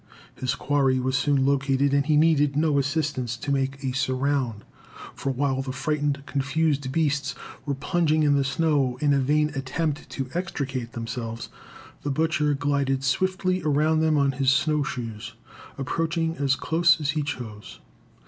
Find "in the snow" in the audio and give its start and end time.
8.23-8.97